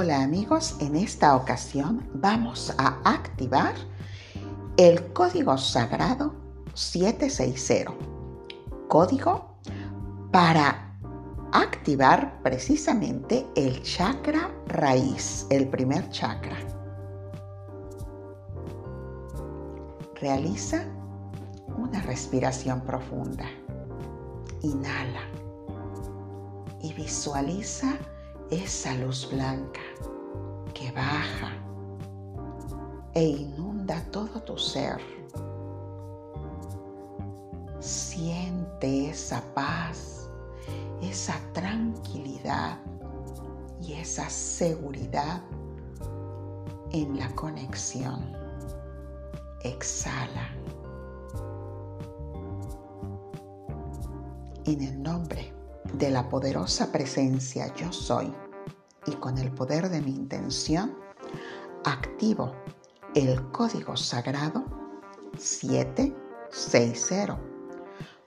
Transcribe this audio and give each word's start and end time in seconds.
Hola 0.00 0.22
amigos, 0.22 0.76
en 0.78 0.94
esta 0.94 1.34
ocasión 1.34 2.08
vamos 2.14 2.72
a 2.78 3.00
activar 3.02 3.74
el 4.76 5.12
código 5.12 5.58
sagrado 5.58 6.36
760. 6.72 7.92
Código 8.86 9.58
para 10.30 10.94
activar 11.50 12.40
precisamente 12.44 13.44
el 13.56 13.82
chakra 13.82 14.54
raíz, 14.68 15.48
el 15.50 15.68
primer 15.68 16.08
chakra. 16.10 16.58
Realiza 20.20 20.84
una 21.76 22.00
respiración 22.02 22.82
profunda. 22.82 23.46
Inhala 24.62 25.22
y 26.80 26.92
visualiza 26.92 27.98
esa 28.50 28.94
luz 28.94 29.28
blanca 29.30 29.80
que 30.72 30.90
baja 30.92 31.52
e 33.14 33.22
inunda 33.22 34.02
todo 34.10 34.40
tu 34.40 34.56
ser. 34.56 34.98
Siente 37.78 39.10
esa 39.10 39.42
paz, 39.54 40.30
esa 41.02 41.38
tranquilidad 41.52 42.78
y 43.82 43.92
esa 43.94 44.28
seguridad 44.30 45.42
en 46.92 47.18
la 47.18 47.28
conexión. 47.34 48.32
Exhala. 49.62 50.48
En 54.64 54.82
el 54.82 55.02
nombre 55.02 55.57
de 55.94 56.10
la 56.10 56.28
poderosa 56.28 56.92
presencia 56.92 57.72
yo 57.74 57.90
soy 57.92 58.30
y 59.06 59.12
con 59.12 59.38
el 59.38 59.50
poder 59.50 59.88
de 59.88 60.02
mi 60.02 60.10
intención, 60.10 60.94
activo 61.84 62.52
el 63.14 63.40
código 63.50 63.96
sagrado 63.96 64.64
760. 65.36 67.38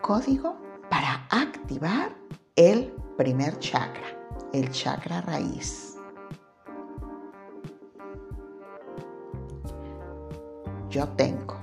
Código 0.00 0.56
para 0.88 1.26
activar 1.30 2.16
el 2.56 2.90
primer 3.16 3.58
chakra, 3.58 4.16
el 4.52 4.70
chakra 4.70 5.20
raíz. 5.22 5.96
Yo 10.88 11.08
tengo 11.10 11.61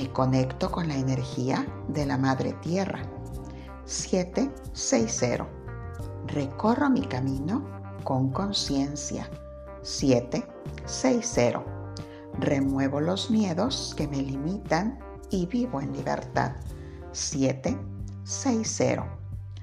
me 0.00 0.10
conecto 0.12 0.70
con 0.70 0.88
la 0.88 0.94
energía 0.96 1.66
de 1.88 2.06
la 2.06 2.16
Madre 2.16 2.54
Tierra. 2.62 3.02
760. 3.84 5.46
Recorro 6.28 6.88
mi 6.88 7.02
camino 7.02 7.62
con 8.02 8.30
conciencia. 8.30 9.28
760. 9.82 11.62
Remuevo 12.38 13.00
los 13.00 13.30
miedos 13.30 13.94
que 13.94 14.08
me 14.08 14.22
limitan 14.22 14.98
y 15.28 15.44
vivo 15.44 15.82
en 15.82 15.92
libertad. 15.92 16.52
760. 17.12 19.06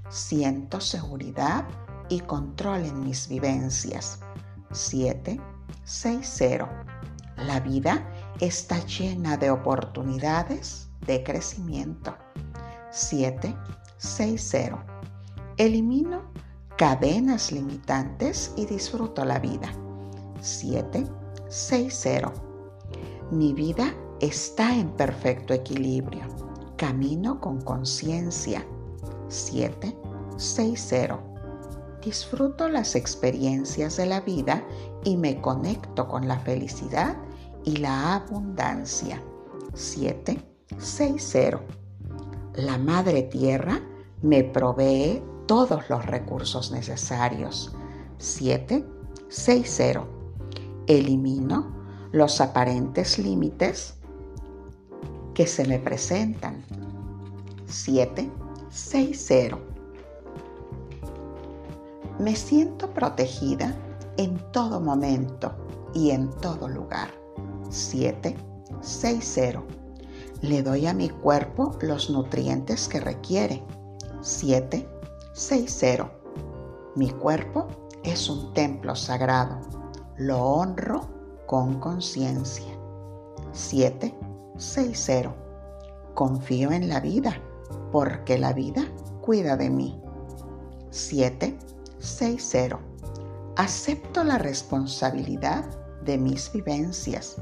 Siento 0.10 0.80
seguridad 0.80 1.66
y 2.10 2.20
control 2.20 2.86
en 2.86 3.00
mis 3.00 3.28
vivencias. 3.28 4.20
760. 4.72 6.70
La 7.38 7.60
vida 7.60 8.06
está 8.40 8.86
llena 8.86 9.38
de 9.38 9.50
oportunidades 9.52 10.90
de 11.06 11.24
crecimiento. 11.24 12.16
760. 12.92 14.86
Elimino 15.58 16.22
cadenas 16.78 17.52
limitantes 17.52 18.54
y 18.56 18.66
disfruto 18.66 19.26
la 19.26 19.40
vida. 19.40 19.74
760. 20.42 22.32
Mi 23.32 23.54
vida 23.54 23.94
está 24.22 24.76
en 24.76 24.90
perfecto 24.92 25.54
equilibrio. 25.54 26.28
Camino 26.78 27.42
con 27.42 27.62
conciencia. 27.62 28.64
760. 29.30 31.20
Disfruto 32.04 32.70
las 32.70 32.96
experiencias 32.96 33.98
de 33.98 34.06
la 34.06 34.22
vida 34.22 34.64
y 35.04 35.18
me 35.18 35.42
conecto 35.42 36.08
con 36.08 36.28
la 36.28 36.40
felicidad 36.40 37.18
y 37.68 37.76
la 37.78 38.16
abundancia. 38.16 39.22
760. 39.74 41.62
La 42.56 42.78
Madre 42.78 43.24
Tierra 43.24 43.82
me 44.22 44.46
provee 44.46 45.22
todos 45.48 45.90
los 45.90 46.06
recursos 46.06 46.72
necesarios. 46.72 47.76
760. 48.20 50.06
Elimino 50.88 51.76
los 52.14 52.40
aparentes 52.40 53.20
límites 53.20 53.96
que 55.34 55.46
se 55.46 55.68
me 55.68 55.78
presentan. 55.78 56.64
760. 57.66 59.58
Me 62.20 62.34
siento 62.34 62.90
protegida 62.94 63.76
en 64.16 64.38
todo 64.54 64.80
momento 64.80 65.52
y 65.94 66.12
en 66.12 66.30
todo 66.40 66.70
lugar. 66.70 67.27
760. 67.70 69.64
Le 70.42 70.62
doy 70.62 70.86
a 70.88 70.94
mi 70.94 71.10
cuerpo 71.10 71.78
los 71.82 72.10
nutrientes 72.10 72.88
que 72.88 73.00
requiere. 73.00 73.64
760. 74.22 76.12
Mi 76.96 77.10
cuerpo 77.10 77.68
es 78.04 78.30
un 78.30 78.54
templo 78.54 78.96
sagrado. 78.96 79.60
Lo 80.18 80.44
honro 80.44 81.10
con 81.46 81.80
conciencia. 81.80 82.74
760. 83.52 85.36
Confío 86.14 86.72
en 86.72 86.90
la 86.90 87.00
vida 87.00 87.42
porque 87.92 88.38
la 88.38 88.54
vida 88.54 88.84
cuida 89.22 89.58
de 89.58 89.70
mí. 89.70 90.02
760. 90.90 92.80
Acepto 93.56 94.24
la 94.24 94.38
responsabilidad 94.38 95.66
de 96.04 96.18
mis 96.18 96.52
vivencias 96.52 97.38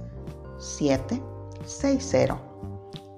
760. 0.66 2.42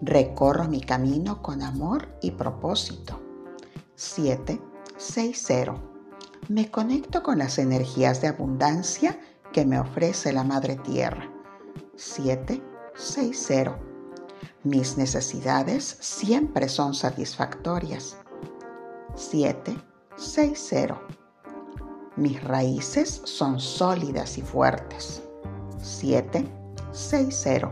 Recorro 0.01 0.67
mi 0.67 0.81
camino 0.81 1.41
con 1.41 1.63
amor 1.63 2.09
y 2.21 2.31
propósito. 2.31 3.21
760. 3.95 5.81
Me 6.49 6.69
conecto 6.69 7.23
con 7.23 7.37
las 7.39 7.57
energías 7.57 8.19
de 8.21 8.27
abundancia 8.27 9.17
que 9.53 9.65
me 9.65 9.79
ofrece 9.79 10.33
la 10.33 10.43
Madre 10.43 10.75
Tierra. 10.75 11.31
760. 11.95 13.79
Mis 14.63 14.97
necesidades 14.97 15.97
siempre 16.01 16.67
son 16.67 16.93
satisfactorias. 16.93 18.17
760. 19.15 21.01
Mis 22.17 22.43
raíces 22.43 23.21
son 23.23 23.61
sólidas 23.61 24.37
y 24.37 24.41
fuertes. 24.41 25.23
7 25.81 26.66
6-0. 26.97 27.71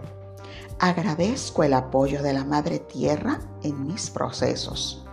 Agradezco 0.79 1.63
el 1.63 1.73
apoyo 1.73 2.21
de 2.21 2.33
la 2.33 2.45
Madre 2.45 2.77
Tierra 2.79 3.39
en 3.63 3.87
mis 3.87 4.11
procesos. 4.11 5.03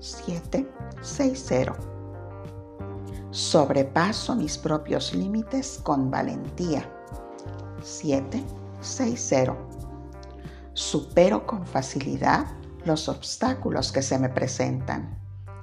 7-6-0. 0.00 1.74
Sobrepaso 3.30 4.36
mis 4.36 4.56
propios 4.56 5.12
límites 5.14 5.80
con 5.82 6.12
valentía. 6.12 6.88
7-6-0. 7.82 9.56
Supero 10.72 11.44
con 11.44 11.66
facilidad 11.66 12.46
los 12.84 13.08
obstáculos 13.08 13.90
que 13.90 14.02
se 14.02 14.16
me 14.18 14.28
presentan. 14.28 15.18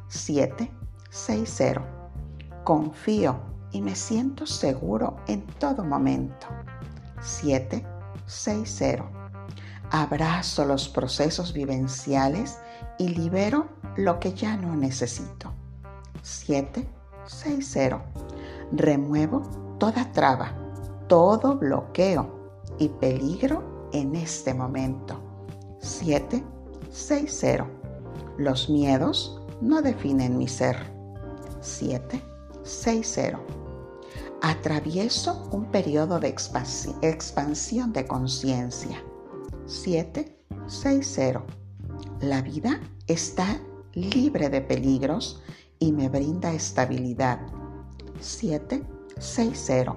7-6-0. 0.10 1.82
Confío 2.66 3.40
y 3.72 3.82
me 3.82 3.96
siento 3.96 4.46
seguro 4.46 5.16
en 5.28 5.46
todo 5.58 5.86
momento. 5.86 6.48
7 7.22 7.93
6-0. 8.28 9.04
Abrazo 9.92 10.66
los 10.66 10.90
procesos 10.90 11.54
vivenciales 11.54 12.58
y 12.98 13.10
libero 13.10 13.68
lo 13.96 14.20
que 14.20 14.34
ya 14.34 14.58
no 14.58 14.76
necesito. 14.76 15.54
7-6-0. 16.24 18.02
Remuevo 18.72 19.42
toda 19.80 20.12
traba, 20.12 20.54
todo 21.08 21.58
bloqueo 21.58 22.52
y 22.80 22.90
peligro 22.90 23.90
en 23.94 24.16
este 24.16 24.54
momento. 24.54 25.22
7-6-0. 25.82 27.66
Los 28.38 28.70
miedos 28.70 29.42
no 29.62 29.82
definen 29.82 30.38
mi 30.38 30.48
ser. 30.48 30.78
7-6-0 31.62 33.63
atravieso 34.44 35.48
un 35.52 35.66
periodo 35.72 36.20
de 36.20 36.28
expansión 36.28 37.94
de 37.94 38.06
conciencia. 38.06 39.02
760. 39.68 41.46
La 42.20 42.42
vida 42.42 42.82
está 43.08 43.62
libre 43.94 44.50
de 44.50 44.60
peligros 44.60 45.42
y 45.80 45.94
me 45.94 46.10
brinda 46.10 46.52
estabilidad. 46.52 47.40
760. 48.20 49.96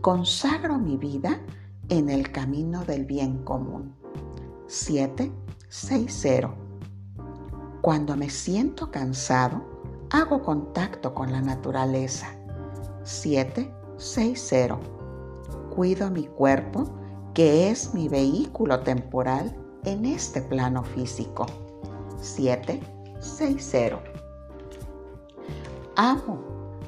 Consagro 0.00 0.78
mi 0.78 0.96
vida 0.96 1.42
en 1.90 2.08
el 2.08 2.32
camino 2.32 2.82
del 2.82 3.04
bien 3.04 3.44
común. 3.44 3.94
760. 4.68 6.54
Cuando 7.82 8.16
me 8.16 8.30
siento 8.30 8.90
cansado, 8.90 9.62
hago 10.08 10.42
contacto 10.42 11.12
con 11.12 11.30
la 11.30 11.42
naturaleza. 11.42 12.36
760. 13.06 14.78
Cuido 15.74 16.10
mi 16.10 16.26
cuerpo, 16.26 16.84
que 17.34 17.70
es 17.70 17.94
mi 17.94 18.08
vehículo 18.08 18.80
temporal 18.80 19.56
en 19.84 20.04
este 20.04 20.42
plano 20.42 20.82
físico. 20.82 21.46
760. 22.20 24.02
Amo 25.94 26.40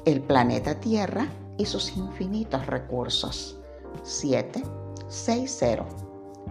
el 0.05 0.21
planeta 0.21 0.77
Tierra 0.79 1.25
y 1.57 1.65
sus 1.65 1.95
infinitos 1.95 2.65
recursos. 2.67 3.57
760. 4.03 5.85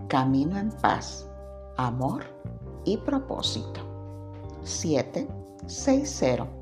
Camino 0.08 0.58
en 0.58 0.70
paz, 0.70 1.28
amor 1.76 2.24
y 2.86 2.96
propósito. 2.96 3.80
760. 4.62 6.57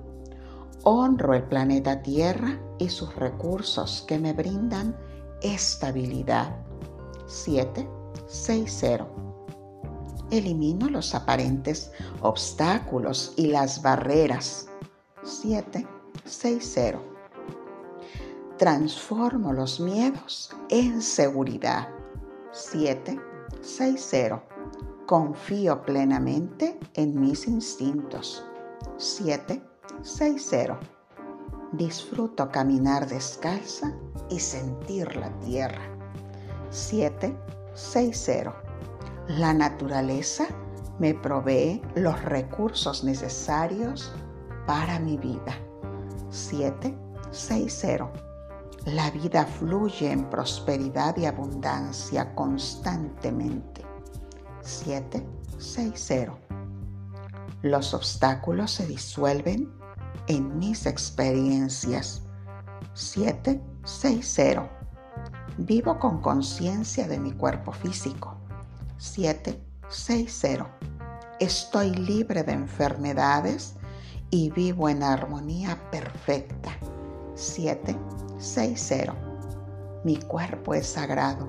Honro 0.88 1.34
el 1.34 1.42
planeta 1.42 2.00
Tierra 2.00 2.60
y 2.78 2.88
sus 2.90 3.12
recursos 3.16 4.04
que 4.06 4.20
me 4.20 4.32
brindan 4.32 4.96
estabilidad. 5.42 6.64
760 7.26 9.04
Elimino 10.30 10.88
los 10.88 11.12
aparentes 11.12 11.90
obstáculos 12.20 13.32
y 13.36 13.48
las 13.48 13.82
barreras. 13.82 14.68
7, 15.24 15.84
6, 16.24 16.70
0. 16.74 17.02
Transformo 18.56 19.52
los 19.52 19.80
miedos 19.80 20.54
en 20.68 21.02
seguridad. 21.02 21.88
7, 22.52 23.20
6, 23.60 24.06
0. 24.08 24.40
Confío 25.06 25.82
plenamente 25.82 26.78
en 26.94 27.20
mis 27.20 27.48
instintos. 27.48 28.44
7, 28.98 29.60
6, 30.02 30.46
0. 30.48 30.78
Disfruto 31.72 32.50
caminar 32.50 33.06
descalza 33.08 33.92
y 34.30 34.40
sentir 34.40 35.16
la 35.16 35.30
tierra. 35.40 35.82
7, 36.70 37.36
6, 37.74 38.22
0 38.24 38.66
la 39.28 39.52
naturaleza 39.52 40.46
me 41.00 41.12
provee 41.12 41.82
los 41.96 42.22
recursos 42.24 43.02
necesarios 43.02 44.12
para 44.66 45.00
mi 45.00 45.16
vida. 45.16 45.58
760. 46.30 48.12
La 48.84 49.10
vida 49.10 49.44
fluye 49.44 50.12
en 50.12 50.30
prosperidad 50.30 51.16
y 51.16 51.26
abundancia 51.26 52.32
constantemente. 52.36 53.82
760. 54.60 56.45
Los 57.66 57.94
obstáculos 57.94 58.70
se 58.70 58.86
disuelven 58.86 59.72
en 60.28 60.56
mis 60.56 60.86
experiencias. 60.86 62.22
760. 62.94 64.70
Vivo 65.58 65.98
con 65.98 66.20
conciencia 66.20 67.08
de 67.08 67.18
mi 67.18 67.32
cuerpo 67.32 67.72
físico. 67.72 68.36
760. 68.98 70.70
Estoy 71.40 71.90
libre 71.90 72.44
de 72.44 72.52
enfermedades 72.52 73.74
y 74.30 74.50
vivo 74.50 74.88
en 74.88 75.02
armonía 75.02 75.76
perfecta. 75.90 76.70
760. 77.34 79.12
Mi 80.04 80.18
cuerpo 80.18 80.72
es 80.72 80.86
sagrado, 80.86 81.48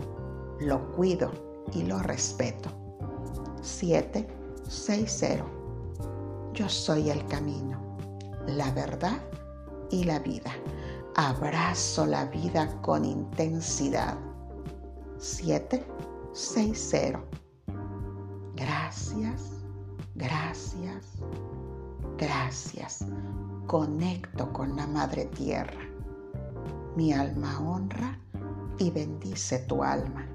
lo 0.62 0.92
cuido 0.94 1.32
y 1.74 1.84
lo 1.84 2.00
respeto. 2.00 2.72
760. 3.62 5.57
Yo 6.58 6.68
soy 6.68 7.10
el 7.12 7.24
camino, 7.28 7.80
la 8.48 8.72
verdad 8.72 9.22
y 9.92 10.06
la 10.06 10.18
vida. 10.18 10.52
Abrazo 11.16 12.08
la 12.08 12.26
vida 12.26 12.82
con 12.82 13.06
intensidad. 13.06 14.18
760. 15.20 17.24
Gracias, 18.56 19.52
gracias, 20.16 21.06
gracias. 22.18 23.06
Conecto 23.68 24.52
con 24.52 24.76
la 24.76 24.88
Madre 24.88 25.26
Tierra. 25.26 25.88
Mi 26.96 27.14
alma 27.14 27.60
honra 27.60 28.20
y 28.80 28.90
bendice 28.90 29.60
tu 29.60 29.84
alma. 29.84 30.26